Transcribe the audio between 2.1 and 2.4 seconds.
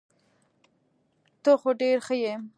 يي.